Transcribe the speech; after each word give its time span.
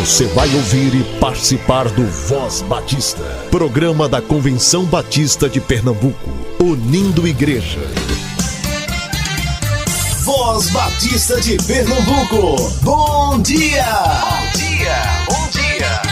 Você 0.00 0.26
vai 0.26 0.52
ouvir 0.54 0.92
e 0.92 1.04
participar 1.18 1.88
do 1.88 2.04
Voz 2.04 2.62
Batista, 2.62 3.22
programa 3.50 4.08
da 4.08 4.20
Convenção 4.20 4.84
Batista 4.84 5.48
de 5.48 5.60
Pernambuco, 5.60 6.30
unindo 6.60 7.26
igreja. 7.26 7.78
Voz 10.24 10.68
Batista 10.70 11.40
de 11.40 11.56
Pernambuco, 11.64 12.70
bom 12.82 13.40
dia! 13.40 13.84
Bom 13.86 14.58
dia, 14.58 14.96
bom 15.28 15.48
dia! 15.52 16.02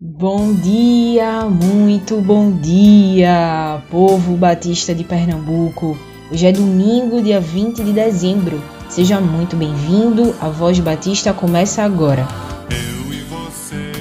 Bom 0.00 0.54
dia, 0.54 1.40
muito 1.42 2.20
bom 2.22 2.50
dia, 2.52 3.82
povo 3.90 4.34
batista 4.34 4.94
de 4.94 5.04
Pernambuco. 5.04 5.96
Hoje 6.32 6.46
é 6.46 6.52
domingo, 6.52 7.22
dia 7.22 7.40
20 7.40 7.84
de 7.84 7.92
dezembro. 7.92 8.60
Seja 8.88 9.20
muito 9.20 9.56
bem-vindo. 9.56 10.34
A 10.40 10.48
Voz 10.48 10.78
Batista 10.78 11.32
começa 11.32 11.82
agora. 11.82 12.26
Eu 12.70 13.12
e 13.12 13.20
você, 13.22 13.92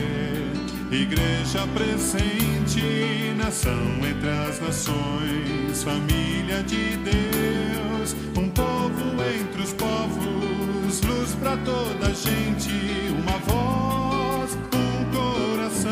igreja 0.92 1.68
presente, 1.74 3.34
nação 3.38 3.74
entre 4.08 4.30
as 4.30 4.60
nações, 4.62 5.84
família 5.84 6.62
de 6.64 6.98
Deus, 6.98 8.16
um 8.38 8.50
povo 8.50 9.24
entre 9.40 9.62
os 9.64 9.74
povos, 9.74 11.02
luz 11.02 11.36
para 11.36 11.58
toda 11.58 12.08
a 12.08 12.14
gente, 12.14 12.70
uma 13.10 13.38
voz, 13.40 14.58
um 14.74 15.06
coração, 15.12 15.92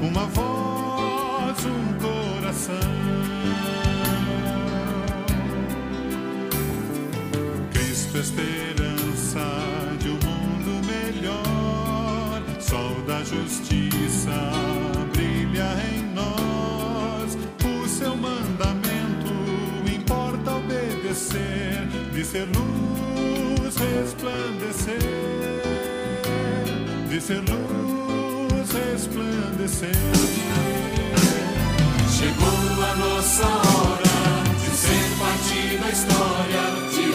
uma 0.00 0.26
voz, 0.26 1.66
um 1.66 1.92
coração. 1.98 2.95
Cristo, 7.96 8.18
esperança 8.18 9.40
de 9.98 10.10
um 10.10 10.18
mundo 10.22 10.86
melhor, 10.86 12.42
sol 12.60 12.94
da 13.06 13.24
justiça 13.24 14.36
brilha 15.14 15.66
em 15.94 16.02
nós. 16.14 17.38
O 17.64 17.88
seu 17.88 18.14
mandamento 18.14 19.32
importa 19.90 20.56
obedecer, 20.56 21.88
de 22.12 22.22
ser 22.22 22.46
luz 22.54 23.76
resplandecer, 23.76 24.98
de 27.08 27.20
ser 27.20 27.40
luz 27.40 28.72
resplandecer. 28.72 29.96
Chegou 32.10 32.84
a 32.84 32.94
nossa 32.96 33.46
hora 33.46 34.06
de 34.60 34.76
ser 34.76 35.18
parte 35.18 35.78
da 35.78 35.88
história, 35.88 36.76
de 36.90 37.14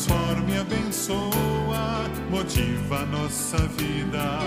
transforma 0.00 0.50
e 0.50 0.56
abençoa, 0.56 2.08
motiva 2.30 3.00
a 3.00 3.06
nossa 3.06 3.58
vida, 3.76 4.38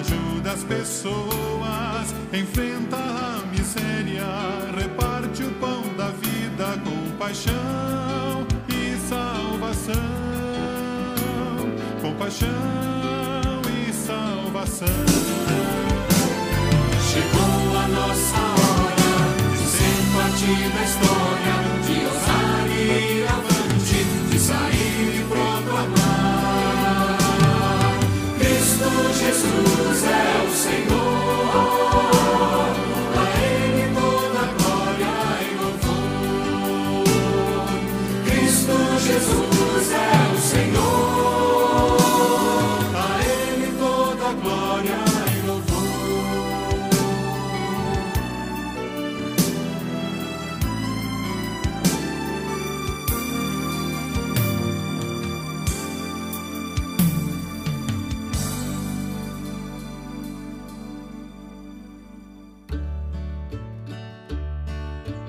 ajuda 0.00 0.52
as 0.52 0.64
pessoas, 0.64 2.14
enfrenta 2.32 2.96
a 2.96 3.42
miséria, 3.52 4.24
reparte 4.76 5.44
o 5.44 5.50
pão 5.52 5.82
da 5.96 6.08
vida 6.08 6.80
com 6.84 7.16
paixão 7.16 8.46
e 8.68 8.96
salvação, 9.08 9.94
com 12.00 12.12
paixão 12.14 12.48
e 13.78 13.92
salvação. 13.92 14.88
Chegou 17.08 17.78
a 17.78 17.88
nossa 17.88 18.38
hora 18.38 19.52
de 19.52 19.66
ser 19.66 19.98
parte 20.16 20.46
da 20.74 20.82
história, 20.82 21.65
Jesus 30.06 30.45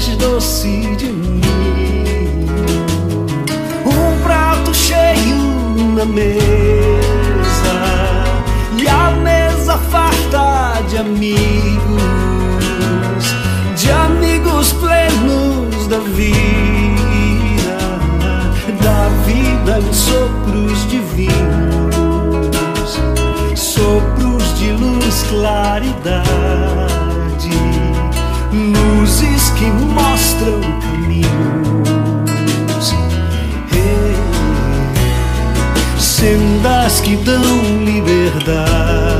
mais 0.04 0.16
doce 0.16 0.96
de 0.96 1.06
mim. 1.06 1.40
Um 3.86 4.22
prato 4.22 4.74
cheio 4.74 5.36
na 5.94 6.04
mesa 6.04 6.28
e 8.78 8.88
a 8.88 9.10
mesa 9.22 9.78
farta 9.78 10.82
de 10.88 10.98
amigos 10.98 11.44
vida, 16.00 17.78
da 18.82 19.08
vida 19.24 19.78
em 19.78 19.92
sopros 19.92 20.88
divinos, 20.88 21.30
sopros 23.54 24.58
de 24.58 24.72
luz, 24.72 25.24
claridade, 25.28 27.03
que 29.64 29.70
mostram 29.70 30.60
caminhos, 30.82 31.28
sendas 35.98 37.00
que 37.00 37.16
dão 37.16 37.42
liberdade, 37.82 39.13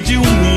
de 0.00 0.16
um 0.16 0.49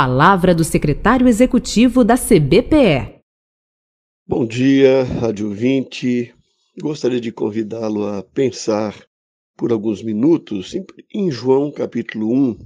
Palavra 0.00 0.54
do 0.54 0.62
secretário 0.62 1.26
executivo 1.26 2.04
da 2.04 2.14
CBPE. 2.16 3.18
Bom 4.24 4.46
dia, 4.46 5.02
Rádio 5.02 5.50
20. 5.50 6.32
Gostaria 6.80 7.20
de 7.20 7.32
convidá-lo 7.32 8.06
a 8.06 8.22
pensar 8.22 8.94
por 9.56 9.72
alguns 9.72 10.00
minutos 10.00 10.72
em- 11.12 11.32
João 11.32 11.72
capítulo 11.72 12.32
1, 12.32 12.58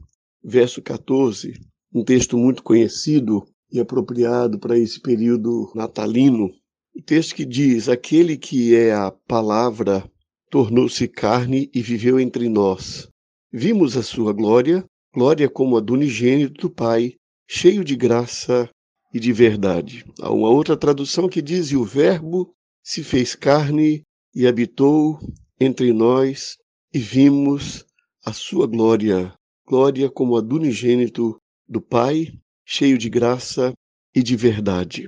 verso 0.44 0.82
14, 0.82 1.54
um 1.94 2.04
texto 2.04 2.36
muito 2.36 2.62
conhecido 2.62 3.42
e 3.72 3.80
apropriado 3.80 4.58
para 4.58 4.78
esse 4.78 5.00
período 5.00 5.72
natalino. 5.74 6.50
O 6.94 7.00
texto 7.00 7.34
que 7.34 7.46
diz: 7.46 7.88
Aquele 7.88 8.36
que 8.36 8.74
é 8.76 8.92
a 8.92 9.10
palavra 9.10 10.04
tornou-se 10.50 11.08
carne 11.08 11.70
e 11.74 11.80
viveu 11.80 12.20
entre 12.20 12.50
nós. 12.50 13.08
Vimos 13.50 13.96
a 13.96 14.02
sua 14.02 14.34
glória, 14.34 14.84
glória 15.14 15.48
como 15.48 15.78
a 15.78 15.80
do 15.80 15.94
unigênito 15.94 16.68
do 16.68 16.70
Pai, 16.70 17.14
cheio 17.54 17.84
de 17.84 17.94
graça 17.94 18.66
e 19.12 19.20
de 19.20 19.30
verdade. 19.30 20.06
Há 20.18 20.32
uma 20.32 20.48
outra 20.48 20.74
tradução 20.74 21.28
que 21.28 21.42
diz: 21.42 21.70
E 21.70 21.76
o 21.76 21.84
Verbo 21.84 22.50
se 22.82 23.04
fez 23.04 23.34
carne 23.34 24.02
e 24.34 24.46
habitou 24.46 25.20
entre 25.60 25.92
nós, 25.92 26.56
e 26.94 26.98
vimos 26.98 27.84
a 28.24 28.32
sua 28.32 28.66
glória, 28.66 29.34
glória 29.66 30.10
como 30.10 30.34
a 30.34 30.40
do 30.40 30.56
unigênito 30.56 31.38
do 31.68 31.78
Pai, 31.78 32.32
cheio 32.64 32.96
de 32.96 33.10
graça 33.10 33.74
e 34.14 34.22
de 34.22 34.34
verdade. 34.34 35.06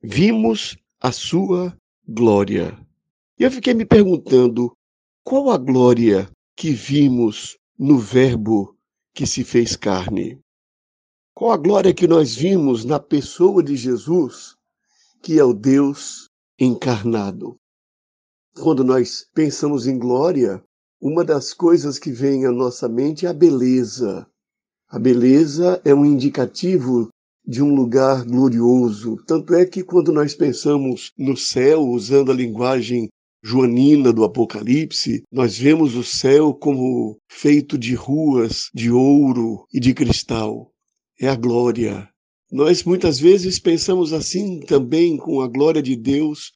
Vimos 0.00 0.76
a 1.00 1.10
sua 1.10 1.76
glória. 2.06 2.78
E 3.36 3.42
eu 3.42 3.50
fiquei 3.50 3.74
me 3.74 3.84
perguntando 3.84 4.72
qual 5.24 5.50
a 5.50 5.58
glória 5.58 6.30
que 6.54 6.70
vimos 6.70 7.58
no 7.76 7.98
Verbo 7.98 8.76
que 9.12 9.26
se 9.26 9.42
fez 9.42 9.74
carne. 9.74 10.38
Qual 11.38 11.52
a 11.52 11.58
glória 11.58 11.92
que 11.92 12.08
nós 12.08 12.34
vimos 12.34 12.82
na 12.82 12.98
pessoa 12.98 13.62
de 13.62 13.76
Jesus, 13.76 14.56
que 15.22 15.38
é 15.38 15.44
o 15.44 15.52
Deus 15.52 16.30
encarnado? 16.58 17.58
Quando 18.58 18.82
nós 18.82 19.26
pensamos 19.34 19.86
em 19.86 19.98
glória, 19.98 20.64
uma 20.98 21.22
das 21.22 21.52
coisas 21.52 21.98
que 21.98 22.10
vem 22.10 22.46
à 22.46 22.50
nossa 22.50 22.88
mente 22.88 23.26
é 23.26 23.28
a 23.28 23.34
beleza. 23.34 24.26
A 24.88 24.98
beleza 24.98 25.78
é 25.84 25.94
um 25.94 26.06
indicativo 26.06 27.10
de 27.46 27.62
um 27.62 27.74
lugar 27.74 28.24
glorioso. 28.24 29.22
Tanto 29.26 29.52
é 29.52 29.66
que 29.66 29.84
quando 29.84 30.10
nós 30.10 30.34
pensamos 30.34 31.12
no 31.18 31.36
céu, 31.36 31.82
usando 31.82 32.32
a 32.32 32.34
linguagem 32.34 33.10
joanina 33.44 34.10
do 34.10 34.24
Apocalipse, 34.24 35.22
nós 35.30 35.58
vemos 35.58 35.96
o 35.96 36.02
céu 36.02 36.54
como 36.54 37.18
feito 37.30 37.76
de 37.76 37.94
ruas 37.94 38.70
de 38.72 38.90
ouro 38.90 39.66
e 39.70 39.78
de 39.78 39.92
cristal 39.92 40.72
é 41.20 41.28
a 41.28 41.34
glória. 41.34 42.08
Nós 42.50 42.84
muitas 42.84 43.18
vezes 43.18 43.58
pensamos 43.58 44.12
assim 44.12 44.60
também 44.60 45.16
com 45.16 45.40
a 45.40 45.48
glória 45.48 45.82
de 45.82 45.96
Deus 45.96 46.52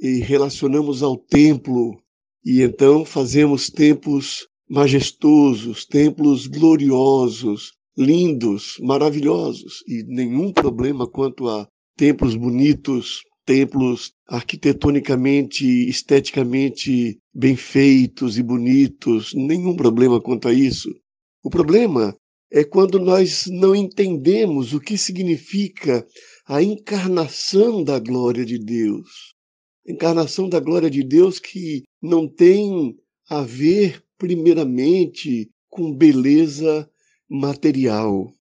e 0.00 0.18
relacionamos 0.20 1.02
ao 1.02 1.16
templo, 1.16 1.98
e 2.44 2.62
então 2.62 3.04
fazemos 3.04 3.70
templos 3.70 4.46
majestosos, 4.68 5.84
templos 5.84 6.46
gloriosos, 6.46 7.72
lindos, 7.96 8.76
maravilhosos, 8.80 9.82
e 9.86 10.02
nenhum 10.04 10.52
problema 10.52 11.08
quanto 11.08 11.48
a 11.48 11.66
templos 11.96 12.34
bonitos, 12.34 13.22
templos 13.44 14.12
arquitetonicamente, 14.28 15.66
esteticamente 15.88 17.18
bem 17.34 17.56
feitos 17.56 18.38
e 18.38 18.42
bonitos, 18.42 19.32
nenhum 19.34 19.74
problema 19.74 20.20
quanto 20.20 20.48
a 20.48 20.52
isso. 20.52 20.88
O 21.42 21.50
problema 21.50 22.14
é 22.50 22.64
quando 22.64 22.98
nós 22.98 23.46
não 23.46 23.74
entendemos 23.74 24.72
o 24.72 24.80
que 24.80 24.98
significa 24.98 26.06
a 26.46 26.62
encarnação 26.62 27.84
da 27.84 27.98
glória 27.98 28.44
de 28.44 28.58
Deus. 28.58 29.34
Encarnação 29.86 30.48
da 30.48 30.58
glória 30.58 30.90
de 30.90 31.04
Deus 31.04 31.38
que 31.38 31.84
não 32.02 32.26
tem 32.26 32.96
a 33.28 33.42
ver, 33.42 34.02
primeiramente, 34.18 35.48
com 35.68 35.94
beleza 35.94 36.90
material. 37.28 38.34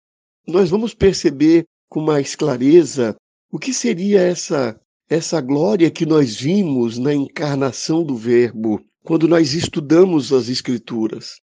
Nós 0.47 0.69
vamos 0.69 0.95
perceber 0.95 1.65
com 1.87 2.01
mais 2.01 2.35
clareza 2.35 3.15
o 3.51 3.59
que 3.59 3.73
seria 3.73 4.21
essa 4.21 4.79
essa 5.09 5.41
glória 5.41 5.89
que 5.89 6.05
nós 6.05 6.39
vimos 6.39 6.99
na 6.99 7.11
encarnação 7.11 8.03
do 8.03 8.15
Verbo 8.15 8.79
quando 9.03 9.27
nós 9.27 9.55
estudamos 9.55 10.31
as 10.31 10.49
Escrituras. 10.49 11.41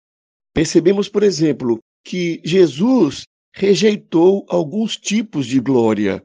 Percebemos, 0.54 1.10
por 1.10 1.22
exemplo, 1.22 1.78
que 2.04 2.40
Jesus 2.45 3.25
rejeitou 3.52 4.47
alguns 4.49 4.97
tipos 4.97 5.47
de 5.47 5.61
glória. 5.61 6.25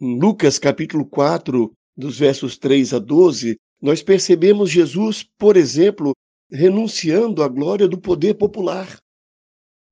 Em 0.00 0.18
Lucas 0.18 0.58
capítulo 0.58 1.06
4, 1.06 1.72
dos 1.96 2.18
versos 2.18 2.58
3 2.58 2.94
a 2.94 2.98
12, 2.98 3.56
nós 3.80 4.02
percebemos 4.02 4.70
Jesus, 4.70 5.24
por 5.38 5.56
exemplo, 5.56 6.12
renunciando 6.50 7.42
à 7.42 7.48
glória 7.48 7.86
do 7.86 8.00
poder 8.00 8.34
popular. 8.34 8.98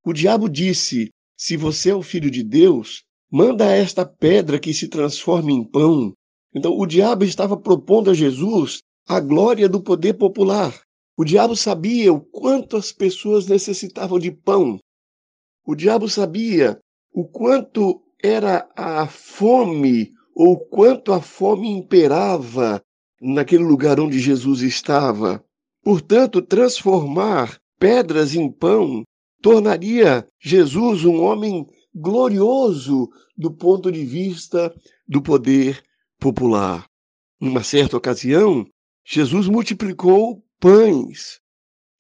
O 0.05 0.13
diabo 0.13 0.49
disse: 0.49 1.11
Se 1.37 1.57
você 1.57 1.91
é 1.91 1.95
o 1.95 2.03
filho 2.03 2.31
de 2.31 2.43
Deus, 2.43 3.03
manda 3.31 3.71
esta 3.71 4.05
pedra 4.05 4.59
que 4.59 4.75
se 4.75 4.89
transforme 4.89 5.53
em 5.53 5.65
pão. 5.65 6.13
Então, 6.55 6.77
o 6.77 6.87
diabo 6.87 7.25
estava 7.25 7.57
propondo 7.57 8.11
a 8.11 8.15
Jesus 8.15 8.81
a 9.07 9.21
glória 9.21 9.69
do 9.69 9.83
poder 9.83 10.15
popular. 10.15 10.83
O 11.17 11.25
diabo 11.25 11.57
sabia 11.57 12.13
o 12.13 12.21
quanto 12.21 12.77
as 12.77 12.93
pessoas 12.93 13.47
necessitavam 13.47 14.19
de 14.19 14.31
pão. 14.31 14.79
O 15.65 15.75
diabo 15.75 16.09
sabia 16.09 16.79
o 17.13 17.25
quanto 17.25 18.03
era 18.23 18.69
a 18.77 19.07
fome 19.07 20.13
ou 20.35 20.59
quanto 20.59 21.13
a 21.13 21.21
fome 21.21 21.69
imperava 21.69 22.83
naquele 23.21 23.63
lugar 23.63 24.01
onde 24.01 24.19
Jesus 24.19 24.63
estava. 24.63 25.45
Portanto, 25.83 26.41
transformar 26.43 27.59
pedras 27.79 28.35
em 28.35 28.51
pão 28.51 29.03
tornaria 29.41 30.27
Jesus 30.41 31.05
um 31.05 31.23
homem 31.23 31.67
glorioso 31.95 33.09
do 33.37 33.51
ponto 33.51 33.91
de 33.91 34.05
vista 34.05 34.75
do 35.07 35.21
poder 35.21 35.83
popular. 36.19 36.87
Numa 37.41 37.63
certa 37.63 37.97
ocasião, 37.97 38.65
Jesus 39.05 39.49
multiplicou 39.49 40.43
pães, 40.61 41.41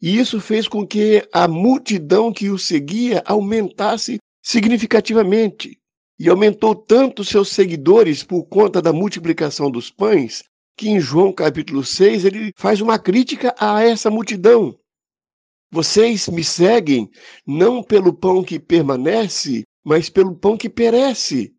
e 0.02 0.18
isso 0.18 0.40
fez 0.40 0.66
com 0.66 0.85
que 0.85 1.26
a 1.32 1.47
multidão 1.47 2.32
que 2.32 2.50
o 2.50 2.59
seguia 2.59 3.23
aumentasse 3.25 4.18
significativamente. 4.42 5.78
E 6.18 6.28
aumentou 6.28 6.75
tanto 6.75 7.25
seus 7.25 7.50
seguidores 7.50 8.25
por 8.25 8.44
conta 8.47 8.82
da 8.82 8.92
multiplicação 8.92 9.71
dos 9.71 9.92
pães, 9.92 10.42
que 10.76 10.88
em 10.88 10.99
João 10.99 11.32
capítulo 11.32 11.85
6 11.85 12.25
ele 12.25 12.52
faz 12.56 12.80
uma 12.80 12.99
crítica 12.99 13.54
a 13.56 13.80
essa 13.85 14.11
multidão. 14.11 14.76
Vocês 15.71 16.28
me 16.28 16.42
seguem 16.42 17.09
não 17.47 17.82
pelo 17.82 18.12
pão 18.12 18.42
que 18.42 18.59
permanece, 18.59 19.62
mas 19.85 20.11
pelo 20.11 20.35
pão 20.35 20.56
que 20.56 20.68
perece. 20.68 21.54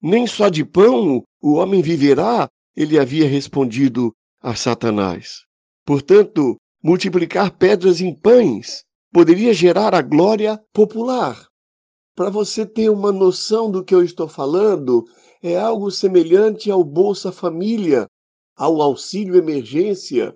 Nem 0.00 0.26
só 0.26 0.48
de 0.48 0.64
pão 0.64 1.22
o 1.42 1.52
homem 1.54 1.82
viverá, 1.82 2.48
ele 2.74 2.98
havia 2.98 3.28
respondido 3.28 4.12
a 4.40 4.54
Satanás. 4.54 5.44
Portanto, 5.84 6.56
multiplicar 6.86 7.50
pedras 7.50 8.00
em 8.00 8.14
pães 8.14 8.84
poderia 9.12 9.52
gerar 9.52 9.92
a 9.92 10.00
glória 10.00 10.62
popular. 10.72 11.48
Para 12.14 12.30
você 12.30 12.64
ter 12.64 12.88
uma 12.90 13.10
noção 13.10 13.68
do 13.68 13.82
que 13.82 13.92
eu 13.92 14.04
estou 14.04 14.28
falando, 14.28 15.04
é 15.42 15.58
algo 15.58 15.90
semelhante 15.90 16.70
ao 16.70 16.84
Bolsa 16.84 17.32
Família, 17.32 18.06
ao 18.56 18.80
auxílio 18.80 19.34
emergência. 19.34 20.32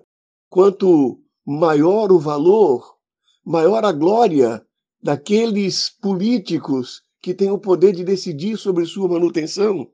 Quanto 0.49 1.21
maior 1.47 2.11
o 2.11 2.19
valor, 2.19 2.97
maior 3.45 3.85
a 3.85 3.93
glória 3.93 4.61
daqueles 5.01 5.89
políticos 6.01 7.01
que 7.21 7.33
têm 7.33 7.49
o 7.49 7.57
poder 7.57 7.93
de 7.93 8.03
decidir 8.03 8.57
sobre 8.57 8.85
sua 8.85 9.07
manutenção. 9.07 9.87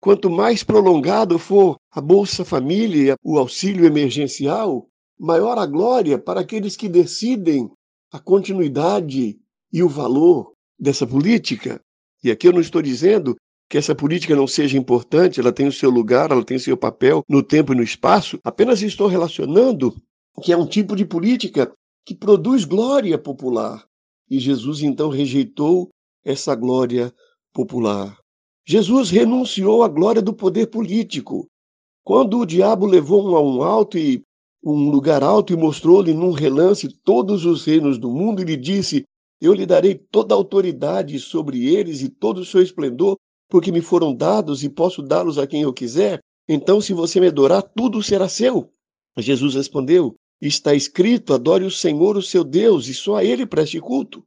Quanto 0.00 0.30
mais 0.30 0.62
prolongado 0.62 1.40
for 1.40 1.74
a 1.90 2.00
Bolsa 2.00 2.44
Família, 2.44 3.16
o 3.20 3.36
auxílio 3.36 3.84
emergencial, 3.84 4.88
maior 5.24 5.58
a 5.58 5.66
glória 5.66 6.18
para 6.18 6.40
aqueles 6.40 6.76
que 6.76 6.88
decidem 6.88 7.70
a 8.12 8.18
continuidade 8.18 9.38
e 9.72 9.82
o 9.82 9.88
valor 9.88 10.52
dessa 10.78 11.06
política. 11.06 11.80
E 12.22 12.30
aqui 12.30 12.46
eu 12.46 12.52
não 12.52 12.60
estou 12.60 12.82
dizendo 12.82 13.34
que 13.68 13.78
essa 13.78 13.94
política 13.94 14.36
não 14.36 14.46
seja 14.46 14.76
importante, 14.76 15.40
ela 15.40 15.52
tem 15.52 15.66
o 15.66 15.72
seu 15.72 15.90
lugar, 15.90 16.30
ela 16.30 16.44
tem 16.44 16.56
o 16.56 16.60
seu 16.60 16.76
papel 16.76 17.24
no 17.28 17.42
tempo 17.42 17.72
e 17.72 17.76
no 17.76 17.82
espaço, 17.82 18.38
apenas 18.44 18.82
estou 18.82 19.08
relacionando 19.08 19.94
que 20.42 20.52
é 20.52 20.56
um 20.56 20.66
tipo 20.66 20.94
de 20.94 21.04
política 21.04 21.72
que 22.04 22.14
produz 22.14 22.64
glória 22.64 23.16
popular. 23.18 23.84
E 24.30 24.38
Jesus 24.38 24.82
então 24.82 25.08
rejeitou 25.08 25.88
essa 26.24 26.54
glória 26.54 27.12
popular. 27.52 28.18
Jesus 28.66 29.10
renunciou 29.10 29.82
à 29.82 29.88
glória 29.88 30.22
do 30.22 30.34
poder 30.34 30.66
político. 30.66 31.46
Quando 32.02 32.38
o 32.38 32.46
diabo 32.46 32.86
levou-o 32.86 33.36
a 33.36 33.42
um 33.42 33.62
alto 33.62 33.96
e 33.96 34.22
um 34.64 34.88
lugar 34.88 35.22
alto 35.22 35.52
e 35.52 35.56
mostrou-lhe 35.56 36.14
num 36.14 36.30
relance 36.30 36.88
todos 36.88 37.44
os 37.44 37.64
reinos 37.64 37.98
do 37.98 38.10
mundo 38.10 38.40
e 38.40 38.44
lhe 38.44 38.56
disse: 38.56 39.04
Eu 39.40 39.52
lhe 39.52 39.66
darei 39.66 39.94
toda 39.94 40.34
a 40.34 40.38
autoridade 40.38 41.18
sobre 41.18 41.66
eles 41.66 42.00
e 42.00 42.08
todo 42.08 42.38
o 42.38 42.44
seu 42.44 42.62
esplendor, 42.62 43.16
porque 43.50 43.70
me 43.70 43.82
foram 43.82 44.14
dados 44.14 44.64
e 44.64 44.70
posso 44.70 45.02
dá-los 45.02 45.38
a 45.38 45.46
quem 45.46 45.62
eu 45.62 45.72
quiser. 45.72 46.20
Então, 46.48 46.80
se 46.80 46.94
você 46.94 47.20
me 47.20 47.26
adorar, 47.26 47.62
tudo 47.62 48.02
será 48.02 48.28
seu. 48.28 48.72
Jesus 49.18 49.54
respondeu: 49.54 50.14
Está 50.40 50.74
escrito: 50.74 51.34
adore 51.34 51.64
o 51.64 51.70
Senhor, 51.70 52.16
o 52.16 52.22
seu 52.22 52.42
Deus, 52.42 52.88
e 52.88 52.94
só 52.94 53.16
a 53.16 53.24
ele 53.24 53.44
preste 53.44 53.78
culto. 53.80 54.24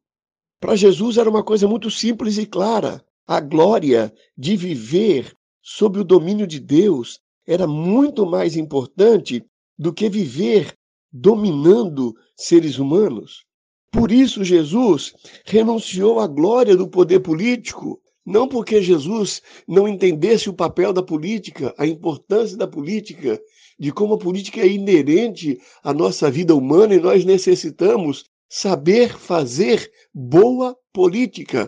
Para 0.60 0.76
Jesus 0.76 1.18
era 1.18 1.30
uma 1.30 1.44
coisa 1.44 1.68
muito 1.68 1.90
simples 1.90 2.38
e 2.38 2.46
clara. 2.46 3.04
A 3.28 3.40
glória 3.40 4.14
de 4.38 4.56
viver 4.56 5.34
sob 5.62 6.00
o 6.00 6.04
domínio 6.04 6.48
de 6.48 6.60
Deus 6.60 7.20
era 7.46 7.68
muito 7.68 8.26
mais 8.26 8.56
importante 8.56 9.46
do 9.78 9.94
que 9.94 10.10
viver 10.10 10.74
dominando 11.12 12.16
seres 12.36 12.78
humanos. 12.78 13.46
Por 13.92 14.12
isso, 14.12 14.44
Jesus 14.44 15.14
renunciou 15.46 16.20
à 16.20 16.28
glória 16.28 16.76
do 16.76 16.88
poder 16.88 17.20
político, 17.22 18.02
não 18.26 18.48
porque 18.48 18.82
Jesus 18.82 19.42
não 19.68 19.88
entendesse 19.88 20.50
o 20.50 20.54
papel 20.54 20.92
da 20.92 21.02
política, 21.02 21.74
a 21.78 21.88
importância 21.88 22.58
da 22.58 22.68
política, 22.68 23.42
de 23.80 23.92
como 23.92 24.16
a 24.16 24.18
política 24.18 24.62
é 24.62 24.68
inerente 24.68 25.60
à 25.84 25.94
nossa 25.94 26.30
vida 26.30 26.54
humana 26.54 26.96
e 26.96 27.00
nós 27.00 27.24
necessitamos 27.24 28.26
saber 28.50 29.18
fazer 29.18 29.92
boa 30.14 30.76
política. 30.92 31.68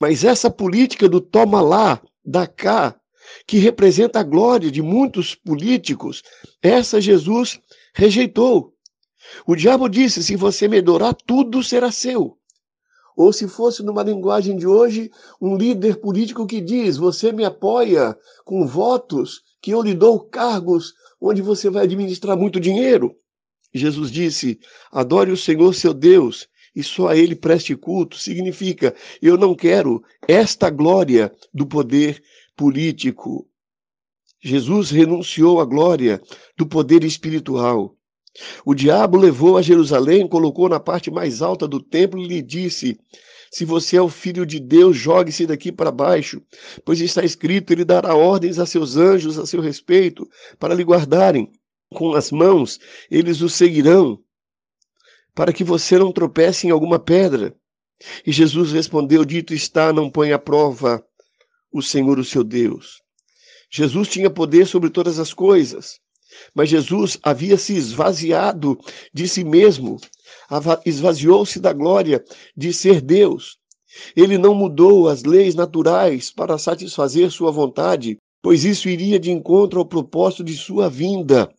Mas 0.00 0.24
essa 0.24 0.50
política 0.50 1.08
do 1.08 1.20
toma 1.20 1.60
lá, 1.60 2.00
dá 2.24 2.46
cá, 2.46 2.98
que 3.46 3.58
representa 3.58 4.20
a 4.20 4.22
glória 4.22 4.70
de 4.70 4.82
muitos 4.82 5.34
políticos, 5.34 6.22
essa 6.62 7.00
Jesus 7.00 7.60
rejeitou. 7.94 8.72
O 9.46 9.54
diabo 9.54 9.88
disse: 9.88 10.22
se 10.22 10.36
você 10.36 10.68
me 10.68 10.78
adorar, 10.78 11.14
tudo 11.14 11.62
será 11.62 11.90
seu. 11.90 12.36
Ou 13.16 13.32
se 13.32 13.46
fosse 13.46 13.82
numa 13.82 14.02
linguagem 14.02 14.56
de 14.56 14.66
hoje, 14.66 15.10
um 15.40 15.56
líder 15.56 15.96
político 15.96 16.46
que 16.46 16.60
diz: 16.60 16.96
você 16.96 17.32
me 17.32 17.44
apoia 17.44 18.16
com 18.44 18.66
votos, 18.66 19.42
que 19.60 19.70
eu 19.70 19.82
lhe 19.82 19.94
dou 19.94 20.20
cargos 20.20 20.94
onde 21.20 21.42
você 21.42 21.70
vai 21.70 21.84
administrar 21.84 22.36
muito 22.36 22.58
dinheiro. 22.58 23.14
Jesus 23.72 24.10
disse: 24.10 24.58
adore 24.90 25.30
o 25.30 25.36
Senhor 25.36 25.74
seu 25.74 25.94
Deus 25.94 26.48
e 26.74 26.82
só 26.82 27.08
a 27.08 27.16
ele 27.16 27.36
preste 27.36 27.76
culto. 27.76 28.16
Significa: 28.18 28.94
eu 29.20 29.36
não 29.36 29.54
quero 29.54 30.02
esta 30.26 30.70
glória 30.70 31.32
do 31.52 31.66
poder 31.66 32.22
político. 32.56 33.48
Jesus 34.42 34.90
renunciou 34.90 35.60
à 35.60 35.64
glória 35.64 36.20
do 36.56 36.66
poder 36.66 37.04
espiritual. 37.04 37.96
O 38.64 38.74
diabo 38.74 39.16
levou 39.16 39.56
a 39.56 39.62
Jerusalém, 39.62 40.26
colocou 40.26 40.68
na 40.68 40.80
parte 40.80 41.10
mais 41.10 41.42
alta 41.42 41.68
do 41.68 41.80
templo 41.80 42.18
e 42.20 42.26
lhe 42.26 42.42
disse: 42.42 42.98
Se 43.50 43.64
você 43.64 43.98
é 43.98 44.02
o 44.02 44.08
filho 44.08 44.44
de 44.46 44.58
Deus, 44.58 44.96
jogue-se 44.96 45.46
daqui 45.46 45.70
para 45.70 45.92
baixo, 45.92 46.42
pois 46.84 47.00
está 47.00 47.22
escrito: 47.22 47.72
Ele 47.72 47.84
dará 47.84 48.14
ordens 48.14 48.58
a 48.58 48.66
seus 48.66 48.96
anjos 48.96 49.38
a 49.38 49.46
seu 49.46 49.60
respeito, 49.60 50.26
para 50.58 50.74
lhe 50.74 50.82
guardarem. 50.82 51.50
Com 51.94 52.14
as 52.14 52.30
mãos, 52.30 52.80
eles 53.10 53.42
o 53.42 53.50
seguirão, 53.50 54.18
para 55.34 55.52
que 55.52 55.62
você 55.62 55.98
não 55.98 56.10
tropece 56.10 56.66
em 56.66 56.70
alguma 56.70 56.98
pedra. 56.98 57.54
E 58.26 58.32
Jesus 58.32 58.72
respondeu: 58.72 59.24
Dito 59.26 59.52
está, 59.52 59.92
não 59.92 60.10
põe 60.10 60.32
à 60.32 60.38
prova 60.38 61.04
o 61.72 61.82
Senhor, 61.82 62.18
o 62.18 62.24
seu 62.24 62.44
Deus. 62.44 63.00
Jesus 63.70 64.08
tinha 64.08 64.28
poder 64.28 64.66
sobre 64.66 64.90
todas 64.90 65.18
as 65.18 65.32
coisas, 65.32 65.98
mas 66.54 66.68
Jesus 66.68 67.18
havia 67.22 67.56
se 67.56 67.74
esvaziado 67.74 68.78
de 69.12 69.26
si 69.26 69.44
mesmo, 69.44 69.98
esvaziou-se 70.84 71.58
da 71.58 71.72
glória 71.72 72.22
de 72.56 72.72
ser 72.72 73.00
Deus. 73.00 73.56
Ele 74.16 74.38
não 74.38 74.54
mudou 74.54 75.08
as 75.08 75.22
leis 75.22 75.54
naturais 75.54 76.30
para 76.30 76.58
satisfazer 76.58 77.30
sua 77.30 77.50
vontade, 77.50 78.18
pois 78.42 78.64
isso 78.64 78.88
iria 78.88 79.18
de 79.18 79.30
encontro 79.30 79.78
ao 79.78 79.86
propósito 79.86 80.44
de 80.44 80.56
sua 80.56 80.88
vinda. 80.88 81.50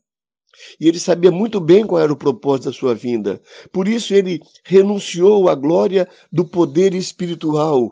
E 0.79 0.87
ele 0.87 0.99
sabia 0.99 1.31
muito 1.31 1.59
bem 1.59 1.85
qual 1.85 2.01
era 2.01 2.13
o 2.13 2.17
propósito 2.17 2.65
da 2.65 2.73
sua 2.73 2.93
vinda. 2.93 3.41
Por 3.71 3.87
isso 3.87 4.13
ele 4.13 4.39
renunciou 4.63 5.49
à 5.49 5.55
glória 5.55 6.07
do 6.31 6.45
poder 6.45 6.93
espiritual, 6.93 7.91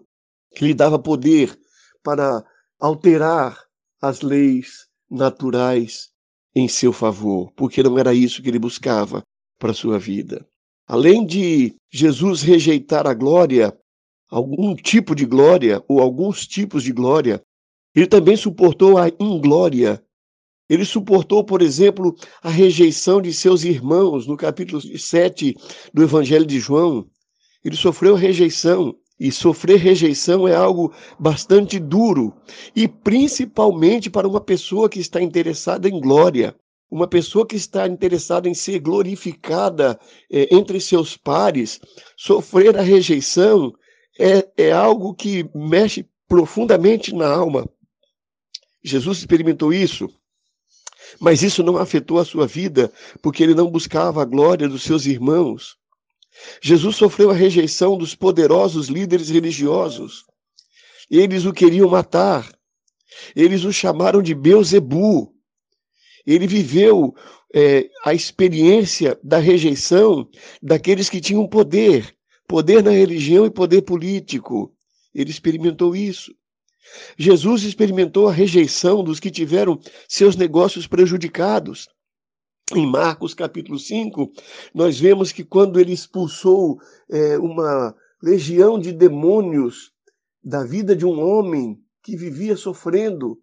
que 0.56 0.66
lhe 0.66 0.74
dava 0.74 1.00
poder 1.00 1.58
para 2.04 2.44
alterar 2.80 3.58
as 4.02 4.22
leis 4.22 4.88
naturais 5.10 6.10
em 6.56 6.68
seu 6.68 6.92
favor, 6.92 7.52
porque 7.56 7.84
não 7.84 7.98
era 7.98 8.14
isso 8.14 8.42
que 8.42 8.50
ele 8.50 8.60
buscava 8.60 9.24
para 9.60 9.74
sua 9.74 10.00
vida. 10.00 10.46
Além 10.88 11.26
de 11.26 11.76
Jesus 11.90 12.42
rejeitar 12.42 13.08
a 13.08 13.14
glória, 13.14 13.78
algum 14.30 14.76
tipo 14.76 15.16
de 15.16 15.26
glória 15.26 15.84
ou 15.88 16.02
alguns 16.02 16.46
tipos 16.48 16.84
de 16.84 16.92
glória, 16.92 17.42
ele 17.96 18.08
também 18.08 18.36
suportou 18.36 18.98
a 18.98 19.10
inglória. 19.20 20.04
Ele 20.70 20.86
suportou, 20.86 21.44
por 21.44 21.62
exemplo, 21.62 22.16
a 22.42 22.50
rejeição 22.50 23.22
de 23.22 23.34
seus 23.34 23.64
irmãos 23.64 24.26
no 24.26 24.38
capítulo 24.38 24.82
7 24.82 25.54
do 25.94 26.02
Evangelho 26.02 26.46
de 26.46 26.60
João. 26.60 27.06
Ele 27.64 27.76
sofreu 27.76 28.16
rejeição. 28.16 28.96
E 29.22 29.32
sofrer 29.32 29.78
rejeição 29.78 30.48
é 30.48 30.56
algo 30.56 30.92
bastante 31.20 31.78
duro, 31.78 32.34
e 32.76 32.88
principalmente 32.88 34.10
para 34.10 34.28
uma 34.28 34.42
pessoa 34.42 34.90
que 34.90 35.00
está 35.00 35.22
interessada 35.22 35.88
em 35.88 36.00
glória, 36.02 36.56
uma 36.90 37.08
pessoa 37.08 37.46
que 37.46 37.56
está 37.56 37.88
interessada 37.88 38.50
em 38.50 38.56
ser 38.56 38.80
glorificada 38.80 40.00
é, 40.28 40.48
entre 40.52 40.82
seus 40.82 41.16
pares, 41.16 41.80
sofrer 42.18 42.76
a 42.76 42.82
rejeição 42.82 43.72
é, 44.20 44.50
é 44.58 44.72
algo 44.72 45.14
que 45.14 45.48
mexe 45.54 46.04
profundamente 46.28 47.14
na 47.14 47.32
alma. 47.32 47.70
Jesus 48.84 49.20
experimentou 49.20 49.72
isso. 49.72 50.10
Mas 51.20 51.44
isso 51.44 51.62
não 51.62 51.78
afetou 51.78 52.18
a 52.18 52.26
sua 52.26 52.48
vida, 52.48 52.92
porque 53.22 53.44
ele 53.44 53.54
não 53.54 53.70
buscava 53.70 54.24
a 54.24 54.26
glória 54.26 54.68
dos 54.68 54.82
seus 54.82 55.06
irmãos. 55.06 55.80
Jesus 56.62 56.96
sofreu 56.96 57.30
a 57.30 57.36
rejeição 57.36 57.98
dos 57.98 58.16
poderosos 58.16 58.88
líderes 58.88 59.30
religiosos. 59.30 60.26
Eles 61.10 61.46
o 61.46 61.54
queriam 61.54 61.90
matar. 61.90 62.50
Eles 63.36 63.64
o 63.64 63.72
chamaram 63.72 64.22
de 64.22 64.34
Beuzebu. 64.34 65.34
Ele 66.26 66.48
viveu 66.48 67.14
é, 67.54 67.90
a 68.06 68.14
experiência 68.14 69.20
da 69.24 69.38
rejeição 69.38 70.30
daqueles 70.62 71.10
que 71.10 71.20
tinham 71.20 71.48
poder, 71.48 72.16
poder 72.48 72.84
na 72.84 72.92
religião 72.92 73.46
e 73.46 73.52
poder 73.52 73.82
político. 73.82 74.74
Ele 75.14 75.30
experimentou 75.30 75.96
isso. 75.96 76.34
Jesus 77.18 77.64
experimentou 77.64 78.28
a 78.28 78.34
rejeição 78.34 79.04
dos 79.04 79.20
que 79.20 79.32
tiveram 79.32 79.80
seus 80.08 80.36
negócios 80.36 80.88
prejudicados. 80.88 81.88
Em 82.74 82.86
Marcos 82.86 83.34
capítulo 83.34 83.78
5, 83.78 84.32
nós 84.74 84.98
vemos 84.98 85.34
que 85.34 85.44
quando 85.44 85.78
ele 85.78 85.92
expulsou 85.92 86.80
é, 87.10 87.38
uma 87.38 87.94
legião 88.24 88.80
de 88.80 88.94
demônios 88.94 89.92
da 90.42 90.64
vida 90.64 90.96
de 90.96 91.06
um 91.06 91.20
homem 91.20 91.78
que 92.02 92.16
vivia 92.16 92.56
sofrendo, 92.56 93.38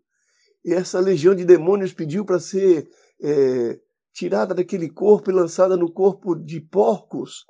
e 0.65 0.73
essa 0.73 0.99
legião 0.99 1.35
de 1.35 1.45
demônios 1.45 1.93
pediu 1.93 2.25
para 2.25 2.41
ser 2.41 2.89
é, 3.23 3.79
tirada 4.15 4.55
daquele 4.55 4.89
corpo 4.89 5.31
e 5.31 5.35
lançada 5.35 5.77
no 5.77 5.93
corpo 5.93 6.35
de 6.35 6.61
porcos. 6.61 7.45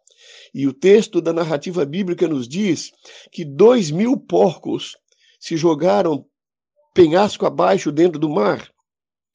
E 0.53 0.67
o 0.67 0.73
texto 0.73 1.21
da 1.21 1.33
narrativa 1.33 1.85
bíblica 1.85 2.27
nos 2.27 2.49
diz 2.49 2.91
que 3.31 3.45
dois 3.45 3.91
mil 3.91 4.17
porcos 4.17 4.97
se 5.39 5.57
jogaram 5.57 6.27
penhasco 6.93 7.47
abaixo 7.47 7.93
dentro 7.93 8.19
do 8.19 8.29
mar. 8.29 8.69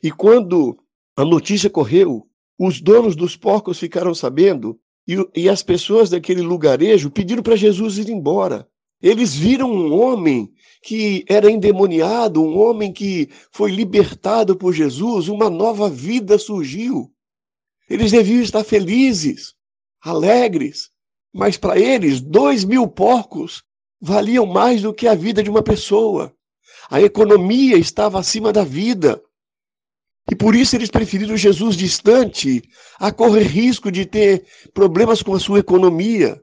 E 0.04 0.12
quando 0.12 0.78
a 1.16 1.24
notícia 1.24 1.70
correu, 1.70 2.28
os 2.66 2.82
donos 2.82 3.16
dos 3.16 3.36
porcos 3.36 3.80
ficaram 3.80 4.14
sabendo 4.14 4.80
e, 5.08 5.18
e 5.36 5.50
as 5.50 5.62
pessoas 5.62 6.10
daquele 6.10 6.42
lugarejo 6.42 7.12
pediram 7.12 7.44
para 7.44 7.56
Jesus 7.56 7.98
ir 7.98 8.10
embora. 8.10 8.68
Eles 9.02 9.36
viram 9.36 9.70
um 9.70 9.94
homem 9.94 10.50
que 10.82 11.26
era 11.28 11.52
endemoniado, 11.52 12.42
um 12.42 12.58
homem 12.58 12.94
que 12.94 13.30
foi 13.52 13.72
libertado 13.72 14.56
por 14.56 14.74
Jesus, 14.74 15.28
uma 15.28 15.50
nova 15.50 15.90
vida 15.90 16.38
surgiu. 16.38 17.12
Eles 17.90 18.12
deviam 18.12 18.42
estar 18.42 18.64
felizes, 18.64 19.54
alegres, 20.02 20.90
mas 21.34 21.58
para 21.58 21.78
eles, 21.78 22.22
dois 22.22 22.64
mil 22.64 22.88
porcos 22.88 23.64
valiam 24.00 24.46
mais 24.46 24.82
do 24.82 24.94
que 24.94 25.08
a 25.08 25.16
vida 25.16 25.44
de 25.44 25.50
uma 25.50 25.62
pessoa. 25.62 26.34
A 26.90 27.02
economia 27.02 27.78
estava 27.78 28.20
acima 28.20 28.54
da 28.54 28.64
vida. 28.64 29.22
E 30.32 30.36
por 30.36 30.56
isso 30.56 30.76
eles 30.76 30.90
preferiram 30.90 31.36
Jesus 31.36 31.76
distante 31.76 32.64
a 32.98 33.12
correr 33.12 33.44
risco 33.44 33.92
de 33.92 34.06
ter 34.06 34.46
problemas 34.74 35.22
com 35.22 35.34
a 35.34 35.40
sua 35.40 35.60
economia. 35.60 36.42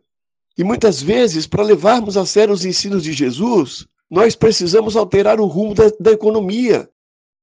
E 0.56 0.62
muitas 0.62 1.00
vezes, 1.00 1.46
para 1.46 1.62
levarmos 1.62 2.16
a 2.16 2.26
sério 2.26 2.52
os 2.52 2.64
ensinos 2.64 3.02
de 3.02 3.12
Jesus, 3.12 3.86
nós 4.10 4.36
precisamos 4.36 4.96
alterar 4.96 5.40
o 5.40 5.46
rumo 5.46 5.74
da, 5.74 5.90
da 5.98 6.10
economia. 6.10 6.88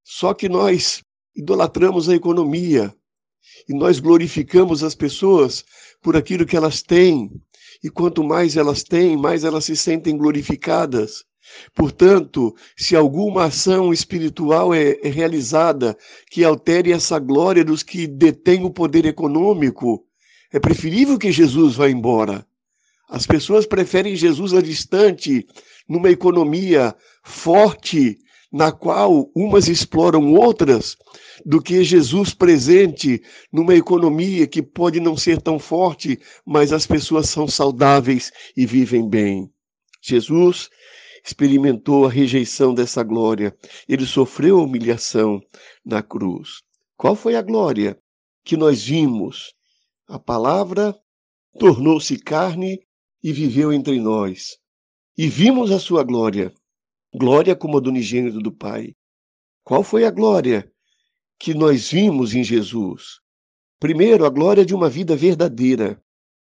Só 0.03 0.34
que 0.34 0.48
nós 0.48 1.01
idolatramos 1.36 2.10
a 2.10 2.15
economia 2.15 2.94
e 3.67 3.74
nós 3.74 4.00
glorificamos 4.00 4.84
as 4.84 4.94
pessoas 4.94 5.65
por 6.01 6.15
aquilo 6.15 6.46
que 6.46 6.56
elas 6.56 6.82
têm, 6.82 7.32
e 7.84 7.89
quanto 7.89 8.24
mais 8.24 8.58
elas 8.58 8.84
têm, 8.84 9.17
mais 9.17 9.44
elas 9.44 9.65
se 9.65 9.75
sentem 9.75 10.17
glorificadas. 10.17 11.24
Portanto, 11.74 12.56
se 12.75 12.96
alguma 12.96 13.46
ação 13.46 13.94
espiritual 13.94 14.74
é, 14.74 14.98
é 15.01 15.10
realizada 15.10 15.98
que 16.29 16.44
altere 16.44 16.92
essa 16.92 17.20
glória 17.20 17.64
dos 17.64 17.83
que 17.83 18.07
detêm 18.07 18.64
o 18.64 18.70
poder 18.70 19.05
econômico, 19.05 20.05
é 20.51 20.60
preferível 20.60 21.18
que 21.18 21.31
Jesus 21.31 21.75
vá 21.75 21.90
embora. 21.90 22.46
As 23.10 23.25
pessoas 23.25 23.66
preferem 23.66 24.16
Jesus 24.16 24.53
a 24.53 24.62
distante, 24.62 25.46
numa 25.88 26.10
economia 26.10 26.94
forte, 27.24 28.18
na 28.51 28.72
qual 28.72 29.29
umas 29.36 29.68
exploram 29.68 30.33
outras, 30.33 30.98
do 31.46 31.62
que 31.62 31.83
Jesus 31.83 32.33
presente 32.33 33.22
numa 33.51 33.75
economia 33.75 34.48
que 34.48 34.62
pode 34.62 35.00
não 35.00 35.16
ser 35.16 35.42
tão 35.42 35.60
forte, 35.60 36.20
mas 36.46 36.74
as 36.74 36.86
pessoas 36.86 37.29
são 37.29 37.48
saudáveis 37.48 38.31
e 38.55 38.66
vivem 38.66 39.07
bem. 39.07 39.50
Jesus 40.01 40.70
experimentou 41.27 42.05
a 42.05 42.09
rejeição 42.09 42.74
dessa 42.74 43.03
glória, 43.03 43.53
ele 43.87 44.05
sofreu 44.05 44.59
a 44.59 44.63
humilhação 44.63 45.42
na 45.85 46.01
cruz. 46.01 46.61
Qual 46.96 47.18
foi 47.18 47.35
a 47.35 47.42
glória 47.42 48.00
que 48.46 48.55
nós 48.55 48.85
vimos? 48.85 49.53
A 50.07 50.18
palavra 50.18 50.98
tornou-se 51.59 52.18
carne 52.18 52.79
e 53.22 53.33
viveu 53.33 53.74
entre 53.74 54.00
nós. 54.00 54.57
E 55.18 55.27
vimos 55.27 55.70
a 55.70 55.79
sua 55.79 56.01
glória, 56.01 56.53
glória 57.13 57.57
como 57.57 57.77
a 57.77 57.81
do 57.81 57.90
unigênito 57.90 58.40
do 58.40 58.51
Pai. 58.51 58.96
Qual 59.66 59.83
foi 59.83 60.05
a 60.05 60.11
glória 60.11 60.72
que 61.37 61.53
nós 61.53 61.92
vimos 61.92 62.33
em 62.33 62.44
Jesus? 62.44 63.20
Primeiro, 63.81 64.25
a 64.25 64.29
glória 64.29 64.66
de 64.66 64.74
uma 64.74 64.90
vida 64.90 65.13
verdadeira. 65.13 66.01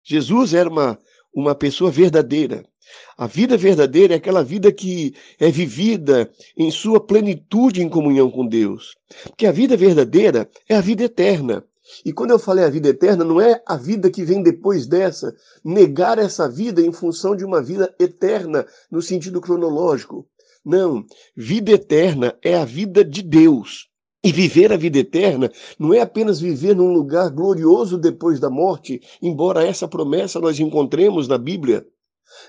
Jesus 0.05 0.53
era 0.53 0.69
uma, 0.69 0.99
uma 1.35 1.55
pessoa 1.55 1.91
verdadeira. 1.91 2.69
A 3.17 3.27
vida 3.27 3.57
verdadeira 3.57 4.15
é 4.15 4.17
aquela 4.17 4.45
vida 4.45 4.73
que 4.73 5.15
é 5.39 5.51
vivida 5.51 6.31
em 6.57 6.71
sua 6.71 7.01
plenitude 7.01 7.83
em 7.83 7.89
comunhão 7.89 8.31
com 8.31 8.47
Deus. 8.47 8.97
Porque 9.25 9.47
a 9.47 9.53
vida 9.53 9.77
verdadeira 9.77 10.49
é 10.69 10.77
a 10.77 10.81
vida 10.81 11.05
eterna. 11.05 11.65
E 12.05 12.13
quando 12.13 12.31
eu 12.31 12.39
falei 12.39 12.65
a 12.65 12.71
vida 12.71 12.89
eterna, 12.89 13.25
não 13.25 13.41
é 13.41 13.63
a 13.67 13.77
vida 13.77 14.11
que 14.11 14.23
vem 14.23 14.43
depois 14.43 14.87
dessa, 14.87 15.35
negar 15.65 16.19
essa 16.19 16.49
vida 16.49 16.81
em 16.83 16.93
função 16.93 17.35
de 17.35 17.45
uma 17.45 17.63
vida 17.63 17.95
eterna 17.99 18.67
no 18.91 19.01
sentido 19.01 19.41
cronológico. 19.41 20.27
Não, 20.65 21.05
vida 21.35 21.73
eterna 21.73 22.37
é 22.43 22.55
a 22.55 22.65
vida 22.65 23.05
de 23.05 23.23
Deus. 23.23 23.89
E 24.23 24.33
viver 24.33 24.73
a 24.73 24.77
vida 24.77 24.99
eterna 24.99 25.51
não 25.79 25.95
é 25.95 26.01
apenas 26.01 26.41
viver 26.41 26.75
num 26.75 26.93
lugar 26.93 27.31
glorioso 27.31 27.97
depois 27.97 28.41
da 28.41 28.51
morte, 28.51 29.01
embora 29.23 29.67
essa 29.67 29.87
promessa 29.87 30.41
nós 30.41 30.59
encontremos 30.59 31.29
na 31.29 31.39
Bíblia. 31.39 31.87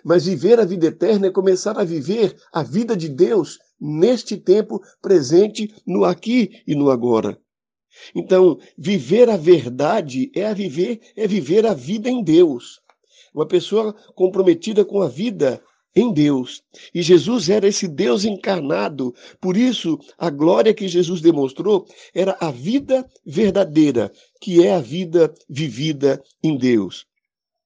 Mas 0.04 0.26
viver 0.26 0.60
a 0.60 0.66
vida 0.66 0.88
eterna 0.88 1.28
é 1.28 1.32
começar 1.32 1.78
a 1.78 1.84
viver 1.84 2.36
a 2.52 2.64
vida 2.64 2.96
de 2.96 3.10
Deus 3.10 3.60
neste 3.80 4.38
tempo 4.38 4.82
presente, 5.02 5.74
no 5.86 6.04
aqui 6.04 6.62
e 6.68 6.76
no 6.76 6.90
agora. 6.90 7.40
Então, 8.14 8.60
viver 8.78 9.30
a 9.30 9.38
verdade 9.38 10.32
é 10.36 10.46
a 10.46 10.54
viver 10.54 11.02
é 11.16 11.28
viver 11.28 11.66
a 11.66 11.74
vida 11.74 12.10
em 12.10 12.24
Deus. 12.24 12.82
Uma 13.34 13.46
pessoa 13.46 13.94
comprometida 14.16 14.84
com 14.84 15.02
a 15.02 15.08
vida 15.08 15.62
em 15.96 16.12
Deus. 16.14 16.62
E 16.94 17.02
Jesus 17.02 17.50
era 17.50 17.68
esse 17.68 17.88
Deus 17.88 18.24
encarnado. 18.24 19.14
Por 19.42 19.58
isso, 19.58 20.00
a 20.18 20.30
glória 20.30 20.74
que 20.74 20.88
Jesus 20.88 21.22
demonstrou 21.22 21.86
era 22.14 22.38
a 22.40 22.52
vida 22.52 23.06
verdadeira, 23.26 24.12
que 24.40 24.66
é 24.66 24.74
a 24.74 24.80
vida 24.80 25.34
vivida 25.50 26.22
em 26.44 26.58
Deus. 26.58 27.09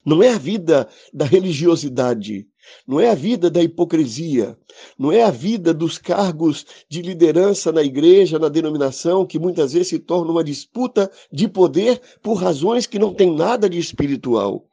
Não 0.06 0.22
é 0.22 0.30
a 0.34 0.38
vida 0.38 0.88
da 1.14 1.26
religiosidade, 1.26 2.46
não 2.86 3.00
é 3.00 3.10
a 3.10 3.16
vida 3.16 3.50
da 3.50 3.64
hipocrisia, 3.64 4.58
não 4.98 5.12
é 5.12 5.24
a 5.24 5.32
vida 5.32 5.74
dos 5.74 5.98
cargos 5.98 6.66
de 6.90 7.02
liderança 7.02 7.72
na 7.72 7.82
igreja, 7.82 8.38
na 8.38 8.50
denominação, 8.50 9.26
que 9.26 9.40
muitas 9.40 9.74
vezes 9.74 9.88
se 9.90 10.00
torna 10.00 10.32
uma 10.32 10.44
disputa 10.44 11.10
de 11.32 11.48
poder 11.48 12.02
por 12.22 12.34
razões 12.34 12.86
que 12.86 13.00
não 13.00 13.14
têm 13.14 13.34
nada 13.34 13.70
de 13.70 13.80
espiritual. 13.80 14.66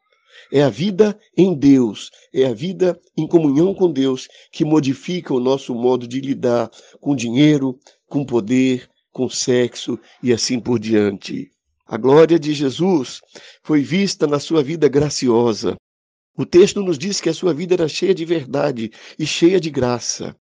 É 0.52 0.62
a 0.62 0.68
vida 0.68 1.16
em 1.36 1.54
Deus, 1.54 2.10
é 2.34 2.46
a 2.46 2.52
vida 2.52 3.00
em 3.16 3.26
comunhão 3.26 3.72
com 3.72 3.90
Deus 3.90 4.26
que 4.50 4.64
modifica 4.64 5.32
o 5.32 5.38
nosso 5.38 5.74
modo 5.74 6.08
de 6.08 6.20
lidar 6.20 6.68
com 7.00 7.14
dinheiro, 7.14 7.78
com 8.08 8.24
poder, 8.24 8.88
com 9.12 9.28
sexo 9.28 9.96
e 10.20 10.32
assim 10.32 10.58
por 10.58 10.80
diante. 10.80 11.52
A 11.90 11.96
glória 11.96 12.38
de 12.38 12.54
Jesus 12.54 13.20
foi 13.64 13.82
vista 13.82 14.24
na 14.24 14.38
sua 14.38 14.62
vida 14.62 14.88
graciosa. 14.88 15.74
O 16.38 16.46
texto 16.46 16.80
nos 16.80 16.96
diz 16.96 17.20
que 17.20 17.28
a 17.28 17.34
sua 17.34 17.52
vida 17.52 17.74
era 17.74 17.88
cheia 17.88 18.14
de 18.14 18.24
verdade 18.24 18.92
e 19.18 19.26
cheia 19.26 19.58
de 19.58 19.70
graça. 19.70 20.36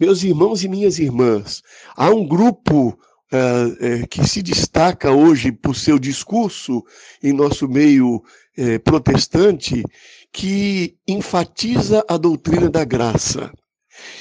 Meus 0.00 0.22
irmãos 0.22 0.64
e 0.64 0.68
minhas 0.68 0.98
irmãs, 0.98 1.60
há 1.94 2.08
um 2.08 2.26
grupo 2.26 2.88
uh, 2.88 2.94
uh, 2.94 4.08
que 4.08 4.26
se 4.26 4.40
destaca 4.40 5.12
hoje 5.12 5.52
por 5.52 5.76
seu 5.76 5.98
discurso 5.98 6.82
em 7.22 7.30
nosso 7.30 7.68
meio 7.68 8.22
é, 8.56 8.78
protestante 8.78 9.82
que 10.32 10.96
enfatiza 11.06 12.02
a 12.08 12.16
doutrina 12.16 12.70
da 12.70 12.86
graça. 12.86 13.52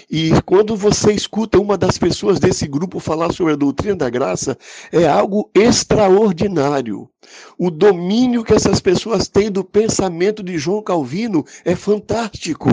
E 0.09 0.31
quando 0.43 0.75
você 0.75 1.11
escuta 1.13 1.59
uma 1.59 1.77
das 1.77 1.97
pessoas 1.97 2.39
desse 2.39 2.67
grupo 2.67 2.99
falar 2.99 3.33
sobre 3.33 3.53
a 3.53 3.57
doutrina 3.57 3.95
da 3.95 4.09
graça, 4.09 4.57
é 4.91 5.07
algo 5.07 5.49
extraordinário. 5.53 7.09
O 7.57 7.71
domínio 7.71 8.43
que 8.43 8.53
essas 8.53 8.79
pessoas 8.79 9.27
têm 9.27 9.51
do 9.51 9.63
pensamento 9.63 10.43
de 10.43 10.57
João 10.57 10.81
Calvino 10.81 11.43
é 11.63 11.75
fantástico. 11.75 12.69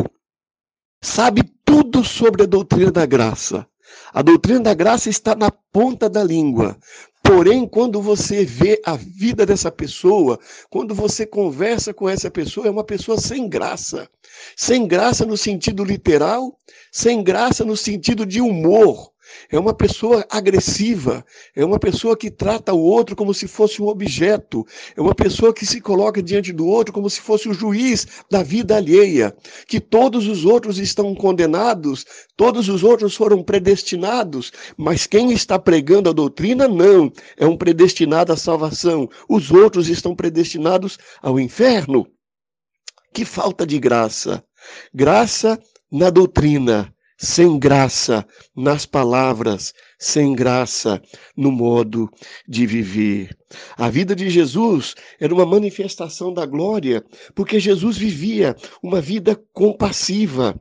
Sabe 1.03 1.43
tudo 1.65 2.05
sobre 2.05 2.45
a 2.45 2.47
doutrina 2.47 2.93
da 2.93 3.05
graça 3.07 3.67
A 4.13 4.23
doutrina 4.23 4.61
da 4.61 4.75
graça 4.75 5.11
está 5.11 5.35
na 5.35 5.51
ponta 5.51 6.09
da 6.09 6.23
língua. 6.23 6.77
Porém, 7.23 7.67
quando 7.67 8.03
você 8.03 8.45
vê 8.45 8.81
a 8.85 8.97
vida 8.97 9.47
dessa 9.47 9.71
pessoa, 9.71 10.39
quando 10.69 10.95
você 10.95 11.25
conversa 11.25 11.95
com 11.95 12.09
essa 12.09 12.31
pessoa, 12.31 12.67
é 12.67 12.71
uma 12.71 12.85
pessoa 12.85 13.19
sem 13.19 13.49
graça. 13.49 14.09
Sem 14.57 14.87
graça 14.87 15.25
no 15.25 15.37
sentido 15.37 15.85
literal, 15.85 16.59
sem 16.91 17.23
graça 17.23 17.65
no 17.65 17.77
sentido 17.77 18.27
de 18.27 18.41
humor. 18.41 19.12
É 19.51 19.59
uma 19.59 19.75
pessoa 19.75 20.27
agressiva, 20.31 21.25
é 21.55 21.65
uma 21.65 21.79
pessoa 21.79 22.17
que 22.17 22.31
trata 22.31 22.73
o 22.73 22.81
outro 22.81 23.15
como 23.15 23.35
se 23.35 23.47
fosse 23.47 23.83
um 23.83 23.89
objeto, 23.89 24.67
é 24.97 25.01
uma 25.01 25.15
pessoa 25.15 25.53
que 25.53 25.67
se 25.67 25.81
coloca 25.81 26.23
diante 26.23 26.53
do 26.53 26.67
outro 26.67 26.93
como 26.93 27.09
se 27.09 27.21
fosse 27.21 27.49
o 27.49 27.55
juiz 27.55 28.07
da 28.31 28.43
vida 28.43 28.77
alheia, 28.77 29.35
que 29.67 29.81
todos 29.81 30.27
os 30.27 30.45
outros 30.45 30.79
estão 30.79 31.15
condenados, 31.15 32.05
todos 32.37 32.69
os 32.69 32.83
outros 32.83 33.15
foram 33.15 33.43
predestinados, 33.43 34.53
mas 34.77 35.07
quem 35.07 35.33
está 35.33 35.59
pregando 35.59 36.09
a 36.09 36.13
doutrina, 36.13 36.67
não, 36.67 37.13
é 37.37 37.47
um 37.47 37.57
predestinado 37.57 38.33
à 38.33 38.37
salvação, 38.37 39.09
os 39.29 39.51
outros 39.51 39.89
estão 39.89 40.15
predestinados 40.15 40.99
ao 41.21 41.39
inferno. 41.39 42.07
Que 43.13 43.25
falta 43.25 43.67
de 43.67 43.79
graça! 43.79 44.43
Graça 44.95 45.59
na 45.91 46.09
doutrina 46.09 46.95
sem 47.19 47.59
graça 47.59 48.27
nas 48.57 48.85
palavras, 48.87 49.73
sem 49.99 50.35
graça 50.35 51.01
no 51.37 51.53
modo 51.53 52.09
de 52.49 52.67
viver. 52.67 53.37
A 53.77 53.89
vida 53.89 54.15
de 54.17 54.29
Jesus 54.29 54.95
era 55.21 55.33
uma 55.33 55.47
manifestação 55.47 56.33
da 56.33 56.45
glória, 56.47 57.05
porque 57.35 57.61
Jesus 57.61 57.97
vivia 57.97 58.57
uma 58.83 59.01
vida 59.01 59.41
compassiva. 59.53 60.59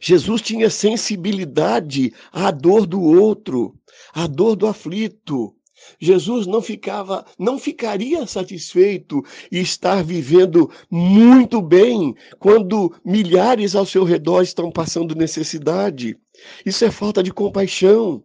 Jesus 0.00 0.40
tinha 0.42 0.70
sensibilidade 0.70 2.12
à 2.32 2.50
dor 2.50 2.86
do 2.86 3.00
outro, 3.00 3.74
à 4.14 4.26
dor 4.26 4.56
do 4.56 4.66
aflito. 4.66 5.54
Jesus 6.00 6.46
não 6.46 6.60
ficava, 6.60 7.24
não 7.38 7.58
ficaria 7.58 8.26
satisfeito 8.26 9.22
e 9.50 9.60
estar 9.60 10.02
vivendo 10.02 10.70
muito 10.90 11.60
bem 11.60 12.14
quando 12.38 12.94
milhares 13.04 13.74
ao 13.74 13.86
seu 13.86 14.04
redor 14.04 14.42
estão 14.42 14.70
passando 14.70 15.14
necessidade. 15.14 16.18
Isso 16.64 16.84
é 16.84 16.90
falta 16.90 17.22
de 17.22 17.32
compaixão. 17.32 18.22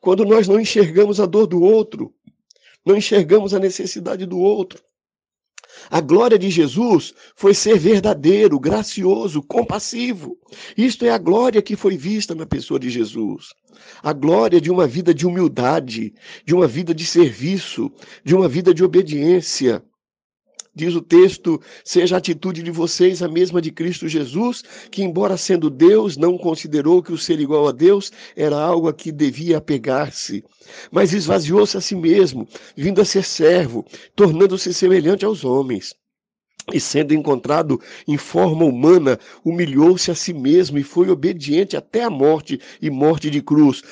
Quando 0.00 0.24
nós 0.24 0.48
não 0.48 0.60
enxergamos 0.60 1.20
a 1.20 1.26
dor 1.26 1.46
do 1.46 1.62
outro, 1.62 2.12
não 2.84 2.96
enxergamos 2.96 3.54
a 3.54 3.58
necessidade 3.58 4.26
do 4.26 4.38
outro. 4.38 4.82
A 5.90 6.00
glória 6.00 6.38
de 6.38 6.50
Jesus 6.50 7.12
foi 7.36 7.54
ser 7.54 7.78
verdadeiro, 7.78 8.58
gracioso, 8.58 9.42
compassivo. 9.42 10.36
Isto 10.76 11.04
é 11.04 11.10
a 11.10 11.18
glória 11.18 11.62
que 11.62 11.76
foi 11.76 11.96
vista 11.96 12.34
na 12.34 12.46
pessoa 12.46 12.78
de 12.78 12.90
Jesus. 12.90 13.48
A 14.02 14.12
glória 14.12 14.60
de 14.60 14.70
uma 14.70 14.86
vida 14.86 15.12
de 15.12 15.26
humildade, 15.26 16.14
de 16.44 16.54
uma 16.54 16.66
vida 16.66 16.94
de 16.94 17.06
serviço, 17.06 17.90
de 18.24 18.34
uma 18.34 18.48
vida 18.48 18.72
de 18.72 18.84
obediência. 18.84 19.82
Diz 20.74 20.94
o 20.96 21.00
texto: 21.00 21.60
seja 21.84 22.16
a 22.16 22.18
atitude 22.18 22.62
de 22.62 22.70
vocês 22.72 23.22
a 23.22 23.28
mesma 23.28 23.62
de 23.62 23.70
Cristo 23.70 24.08
Jesus, 24.08 24.64
que, 24.90 25.02
embora 25.02 25.36
sendo 25.36 25.70
Deus, 25.70 26.16
não 26.16 26.36
considerou 26.36 27.00
que 27.00 27.12
o 27.12 27.18
ser 27.18 27.38
igual 27.38 27.68
a 27.68 27.72
Deus 27.72 28.10
era 28.34 28.58
algo 28.58 28.88
a 28.88 28.92
que 28.92 29.12
devia 29.12 29.58
apegar-se, 29.58 30.44
mas 30.90 31.12
esvaziou-se 31.12 31.76
a 31.76 31.80
si 31.80 31.94
mesmo, 31.94 32.48
vindo 32.76 33.00
a 33.00 33.04
ser 33.04 33.22
servo, 33.22 33.86
tornando-se 34.16 34.74
semelhante 34.74 35.24
aos 35.24 35.44
homens. 35.44 35.94
E 36.72 36.80
sendo 36.80 37.12
encontrado 37.12 37.78
em 38.08 38.16
forma 38.16 38.64
humana, 38.64 39.18
humilhou-se 39.44 40.10
a 40.10 40.14
si 40.14 40.32
mesmo 40.32 40.78
e 40.78 40.82
foi 40.82 41.10
obediente 41.10 41.76
até 41.76 42.02
a 42.02 42.10
morte 42.10 42.58
e 42.80 42.90
morte 42.90 43.30
de 43.30 43.42
cruz. 43.42 43.82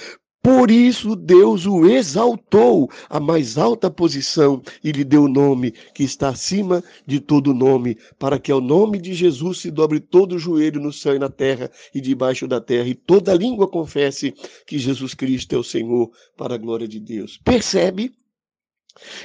Por 0.43 0.73
isso 0.73 1.15
Deus 1.15 1.67
o 1.67 1.87
exaltou 1.87 2.91
à 3.09 3.21
mais 3.21 3.57
alta 3.57 3.89
posição 3.89 4.61
e 4.83 4.91
lhe 4.91 5.05
deu 5.05 5.25
o 5.25 5.29
nome 5.29 5.71
que 5.95 6.03
está 6.03 6.31
acima 6.31 6.83
de 7.07 7.21
todo 7.21 7.55
nome, 7.55 7.97
para 8.19 8.41
que 8.41 8.51
ao 8.51 8.61
nome 8.61 9.01
de 9.01 9.15
Jesus 9.15 9.61
se 9.61 9.71
dobre 9.71 10.01
todo 10.01 10.35
o 10.35 10.39
joelho 10.41 10.81
no 10.81 10.93
céu 10.93 11.15
e 11.15 11.19
na 11.19 11.29
terra 11.29 11.71
e 11.95 12.01
debaixo 12.01 12.49
da 12.49 12.61
terra, 12.61 12.89
e 12.89 12.95
toda 12.95 13.35
língua 13.35 13.69
confesse 13.69 14.35
que 14.67 14.81
Jesus 14.81 15.15
Cristo 15.15 15.55
é 15.55 15.59
o 15.59 15.63
Senhor, 15.63 16.11
para 16.37 16.57
a 16.57 16.59
glória 16.59 16.89
de 16.89 16.99
Deus. 16.99 17.41
Percebe? 17.45 18.13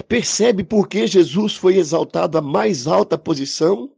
Percebe 0.07 0.63
por 0.63 0.87
que 0.87 1.07
Jesus 1.07 1.55
foi 1.55 1.77
exaltado 1.77 2.37
à 2.37 2.41
mais 2.41 2.85
alta 2.85 3.17
posição? 3.17 3.91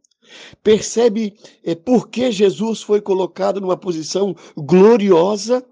Percebe 0.62 1.34
é, 1.62 1.74
por 1.74 2.08
que 2.08 2.32
Jesus 2.32 2.80
foi 2.82 3.00
colocado 3.00 3.60
numa 3.60 3.76
posição 3.76 4.34
gloriosa? 4.56 5.62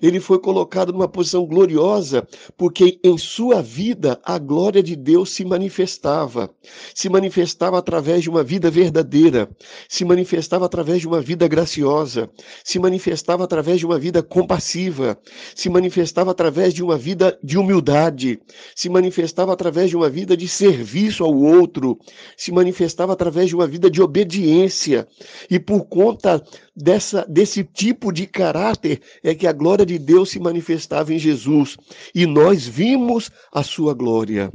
Ele 0.00 0.20
foi 0.20 0.38
colocado 0.38 0.92
numa 0.92 1.08
posição 1.08 1.44
gloriosa, 1.46 2.26
porque 2.56 2.98
em 3.02 3.16
sua 3.18 3.62
vida 3.62 4.20
a 4.24 4.38
glória 4.38 4.82
de 4.82 4.94
Deus 4.94 5.30
se 5.30 5.44
manifestava. 5.44 6.50
Se 6.94 7.08
manifestava 7.08 7.78
através 7.78 8.22
de 8.22 8.30
uma 8.30 8.42
vida 8.42 8.70
verdadeira, 8.70 9.50
se 9.88 10.04
manifestava 10.04 10.66
através 10.66 11.00
de 11.00 11.08
uma 11.08 11.20
vida 11.20 11.48
graciosa, 11.48 12.30
se 12.64 12.78
manifestava 12.78 13.44
através 13.44 13.78
de 13.78 13.86
uma 13.86 13.98
vida 13.98 14.22
compassiva, 14.22 15.18
se 15.54 15.68
manifestava 15.68 16.30
através 16.30 16.72
de 16.74 16.82
uma 16.82 16.96
vida 16.96 17.38
de 17.42 17.58
humildade, 17.58 18.40
se 18.74 18.88
manifestava 18.88 19.52
através 19.52 19.90
de 19.90 19.96
uma 19.96 20.08
vida 20.08 20.36
de 20.36 20.48
serviço 20.48 21.24
ao 21.24 21.34
outro, 21.34 21.98
se 22.36 22.52
manifestava 22.52 23.12
através 23.12 23.48
de 23.48 23.54
uma 23.54 23.66
vida 23.66 23.90
de 23.90 24.00
obediência. 24.00 25.06
E 25.50 25.58
por 25.58 25.86
conta 25.86 26.42
dessa, 26.74 27.24
desse 27.28 27.62
tipo 27.64 28.12
de 28.12 28.26
caráter 28.26 29.00
é 29.22 29.34
que 29.34 29.46
a 29.46 29.52
glória 29.52 29.84
de 29.84 29.98
Deus 29.98 30.30
se 30.30 30.40
manifestava 30.40 31.12
em 31.12 31.18
Jesus 31.18 31.76
e 32.14 32.26
nós 32.26 32.66
vimos 32.66 33.30
a 33.52 33.62
sua 33.62 33.94
glória. 33.94 34.52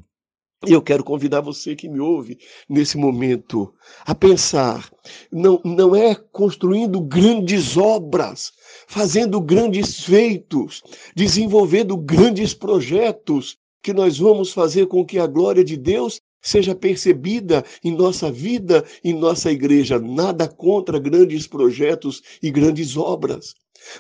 Eu 0.65 0.81
quero 0.81 1.03
convidar 1.03 1.41
você 1.41 1.75
que 1.75 1.87
me 1.87 1.99
ouve 1.99 2.39
nesse 2.67 2.97
momento 2.97 3.71
a 4.03 4.15
pensar, 4.15 4.89
não, 5.31 5.61
não 5.63 5.95
é 5.95 6.15
construindo 6.15 6.99
grandes 6.99 7.77
obras, 7.77 8.51
fazendo 8.87 9.39
grandes 9.39 10.03
feitos, 10.03 10.81
desenvolvendo 11.15 11.95
grandes 11.95 12.55
projetos 12.55 13.55
que 13.83 13.93
nós 13.93 14.17
vamos 14.17 14.51
fazer 14.51 14.87
com 14.87 15.05
que 15.05 15.19
a 15.19 15.27
glória 15.27 15.63
de 15.63 15.77
Deus 15.77 16.19
seja 16.41 16.75
percebida 16.75 17.63
em 17.83 17.91
nossa 17.91 18.31
vida, 18.31 18.85
em 19.03 19.13
nossa 19.13 19.51
igreja. 19.51 19.99
Nada 19.99 20.47
contra 20.47 20.99
grandes 20.99 21.47
projetos 21.47 22.21
e 22.41 22.49
grandes 22.51 22.95
obras. 22.95 23.53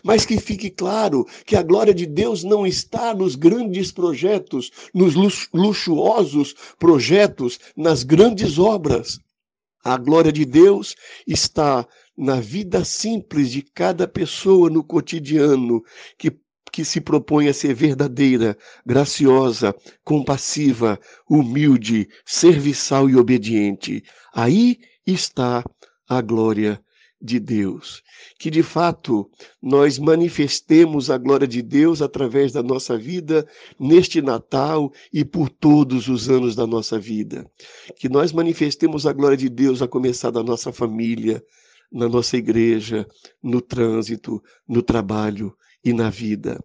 Mas 0.03 0.25
que 0.25 0.39
fique 0.39 0.69
claro 0.69 1.25
que 1.45 1.55
a 1.55 1.63
glória 1.63 1.93
de 1.93 2.05
Deus 2.05 2.43
não 2.43 2.65
está 2.65 3.13
nos 3.13 3.35
grandes 3.35 3.91
projetos, 3.91 4.71
nos 4.93 5.15
luxuosos 5.53 6.55
projetos, 6.77 7.59
nas 7.75 8.03
grandes 8.03 8.57
obras. 8.57 9.19
A 9.83 9.97
glória 9.97 10.31
de 10.31 10.45
Deus 10.45 10.95
está 11.25 11.87
na 12.17 12.39
vida 12.39 12.83
simples 12.83 13.51
de 13.51 13.61
cada 13.61 14.07
pessoa 14.07 14.69
no 14.69 14.83
cotidiano, 14.83 15.83
que 16.17 16.35
que 16.77 16.85
se 16.85 17.01
propõe 17.01 17.47
a 17.47 17.53
ser 17.55 17.73
verdadeira, 17.73 18.55
graciosa, 18.85 19.75
compassiva, 20.03 20.99
humilde, 21.27 22.07
serviçal 22.23 23.09
e 23.09 23.15
obediente. 23.15 24.03
Aí 24.31 24.77
está 25.03 25.63
a 26.07 26.21
glória 26.21 26.79
de 27.19 27.39
Deus. 27.39 28.03
Que 28.37 28.51
de 28.51 28.61
fato 28.61 29.27
nós 29.59 29.97
manifestemos 29.97 31.09
a 31.09 31.17
glória 31.17 31.47
de 31.47 31.63
Deus 31.63 31.99
através 31.99 32.51
da 32.51 32.61
nossa 32.61 32.95
vida 32.95 33.47
neste 33.79 34.21
Natal 34.21 34.93
e 35.11 35.25
por 35.25 35.49
todos 35.49 36.07
os 36.07 36.29
anos 36.29 36.55
da 36.55 36.67
nossa 36.67 36.99
vida. 36.99 37.49
Que 37.95 38.07
nós 38.07 38.31
manifestemos 38.31 39.07
a 39.07 39.13
glória 39.13 39.35
de 39.35 39.49
Deus 39.49 39.81
a 39.81 39.87
começar 39.87 40.29
da 40.29 40.43
nossa 40.43 40.71
família, 40.71 41.43
na 41.91 42.07
nossa 42.07 42.37
igreja, 42.37 43.07
no 43.41 43.61
trânsito, 43.61 44.39
no 44.67 44.83
trabalho, 44.83 45.55
e 45.83 45.93
na 45.93 46.09
vida. 46.09 46.59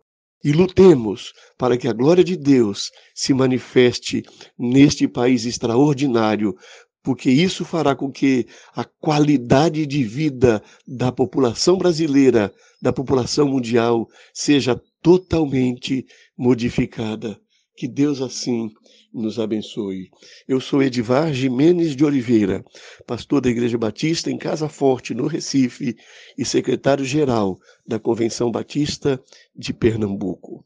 E 0.45 0.53
lutemos 0.53 1.33
para 1.57 1.77
que 1.77 1.87
a 1.87 1.93
glória 1.93 2.25
de 2.25 2.37
Deus 2.37 2.91
se 3.15 3.33
manifeste 3.33 4.25
neste 4.59 5.07
país 5.07 5.45
extraordinário, 5.47 6.57
porque 7.03 7.31
isso 7.31 7.65
fará 7.65 7.95
com 7.95 8.11
que 8.11 8.47
a 8.75 8.85
qualidade 8.85 9.87
de 9.87 10.05
vida 10.05 10.63
da 10.87 11.11
população 11.13 11.77
brasileira, 11.77 12.53
da 12.81 12.93
população 12.93 13.49
mundial, 13.49 14.09
seja 14.33 14.81
totalmente 15.01 16.07
modificada. 16.37 17.41
Que 17.77 17.89
Deus 17.89 18.21
assim 18.21 18.71
nos 19.13 19.39
abençoe. 19.39 20.11
Eu 20.49 20.61
sou 20.61 20.83
Edivar 20.83 21.33
Jimenez 21.33 21.95
de 21.95 22.05
Oliveira, 22.05 22.65
pastor 23.07 23.41
da 23.41 23.51
Igreja 23.51 23.77
Batista 23.77 24.31
em 24.31 24.39
Casa 24.39 24.69
Forte, 24.69 25.15
no 25.15 25.27
Recife, 25.27 25.97
e 26.37 26.45
secretário-geral 26.45 27.59
da 27.87 27.99
Convenção 27.99 28.51
Batista 28.51 29.23
de 29.55 29.73
Pernambuco. 29.73 30.65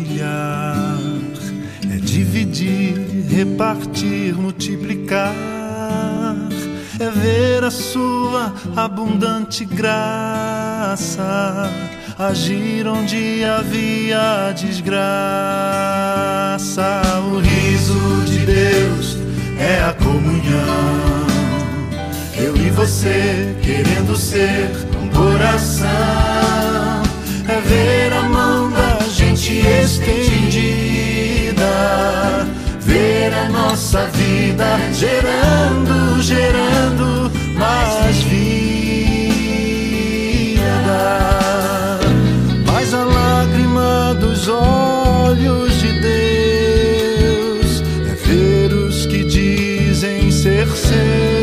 Compartilhar, 0.00 0.98
é 1.90 1.96
dividir, 1.96 3.26
repartir, 3.28 4.34
multiplicar, 4.34 5.34
é 6.98 7.10
ver 7.10 7.64
a 7.64 7.70
sua 7.70 8.52
abundante 8.76 9.64
graça 9.64 11.22
agir 12.18 12.86
onde 12.86 13.42
havia 13.44 14.52
desgraça. 14.52 15.00
O 17.32 17.38
riso 17.38 18.22
de 18.26 18.38
Deus 18.40 19.16
é 19.58 19.82
a 19.82 19.94
comunhão. 19.94 21.30
Eu 22.36 22.54
e 22.56 22.70
você 22.70 23.56
querendo 23.62 24.16
ser 24.16 24.70
um 25.02 25.08
coração. 25.08 25.88
É 27.48 27.60
ver 27.62 28.12
a 28.12 28.22
mão 28.22 28.59
estendida. 29.66 31.56
Ver 32.80 33.32
a 33.34 33.48
nossa 33.48 34.06
vida 34.06 34.78
gerando, 34.92 36.22
gerando 36.22 37.30
mais 37.56 38.16
vida. 38.22 38.40
Mas 42.66 42.94
a 42.94 43.04
lágrima 43.04 44.14
dos 44.18 44.48
olhos 44.48 45.78
de 45.80 46.00
Deus 46.00 47.82
é 48.08 48.14
ver 48.26 48.72
os 48.72 49.06
que 49.06 49.24
dizem 49.24 50.30
ser 50.30 50.66
seus, 50.68 51.39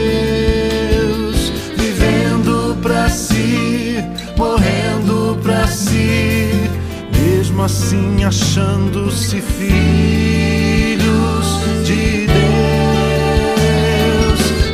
assim 7.67 8.23
achando-se 8.23 9.41
filhos 9.41 11.47
de 11.83 12.27
Deus. 12.27 12.39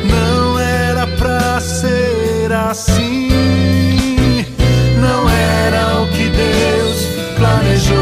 Não 0.08 0.56
era 0.60 1.04
pra 1.04 1.60
ser 1.60 2.52
assim, 2.52 4.46
não 5.00 5.28
era 5.28 6.02
o 6.02 6.06
que 6.06 6.28
Deus 6.28 7.08
planejou. 7.36 7.96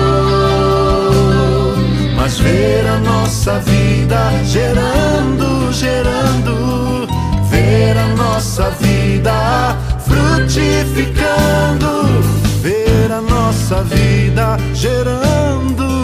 Mas 2.15 2.39
ver 2.39 2.87
a 2.87 2.99
nossa 2.99 3.61
vida 3.61 4.31
gerando, 4.45 5.73
gerando, 5.73 7.09
ver 7.49 7.97
a 7.97 8.09
nossa 8.09 8.69
vida 8.73 9.75
frutificando, 10.07 10.82
vida 13.85 14.57
gerando, 14.75 16.02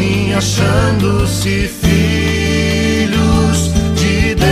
assim 0.00 0.32
achando-se 0.34 1.68
filhos 1.68 3.70
de 3.94 4.34
Deus. 4.34 4.50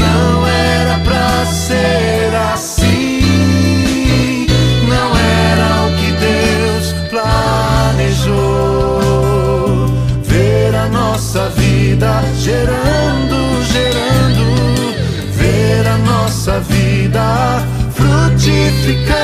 Não 0.00 0.44
era 0.46 0.98
pra 1.00 1.44
ser 1.46 2.34
assim, 2.54 4.46
não 4.88 5.16
era 5.16 5.86
o 5.86 5.94
que 5.96 6.12
Deus 6.12 6.94
planejou. 7.10 8.34
Ver 10.22 10.74
a 10.74 10.88
nossa 10.88 11.50
vida 11.50 12.24
gerando, 12.38 13.62
gerando, 13.70 14.44
ver 15.32 15.86
a 15.86 15.98
nossa 15.98 16.58
vida 16.60 17.62
frutificando, 17.92 19.23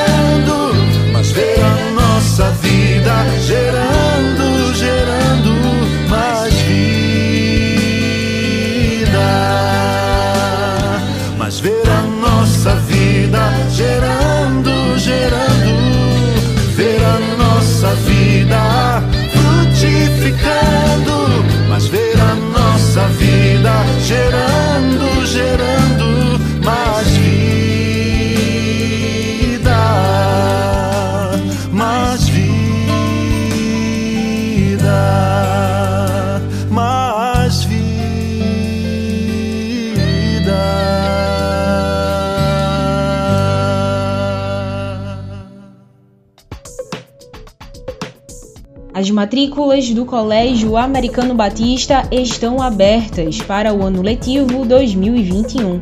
matrículas 49.31 49.89
do 49.91 50.05
Colégio 50.05 50.75
Americano 50.75 51.33
Batista 51.33 52.05
estão 52.11 52.61
abertas 52.61 53.41
para 53.41 53.73
o 53.73 53.81
ano 53.81 54.01
letivo 54.01 54.65
2021, 54.65 55.79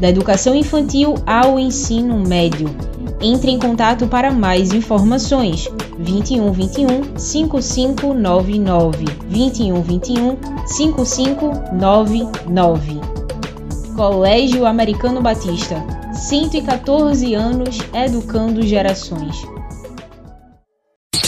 da 0.00 0.08
educação 0.08 0.52
infantil 0.52 1.14
ao 1.24 1.60
ensino 1.60 2.18
médio. 2.18 2.68
Entre 3.20 3.52
em 3.52 3.58
contato 3.58 4.08
para 4.08 4.32
mais 4.32 4.72
informações 4.72 5.68
21 5.96 6.50
21 6.50 7.16
5599 7.16 9.04
21 9.28 9.80
21 9.80 10.36
5599 10.66 13.00
Colégio 13.94 14.66
Americano 14.66 15.22
Batista 15.22 15.80
114 16.12 17.32
anos 17.32 17.78
educando 17.94 18.60
gerações. 18.60 19.46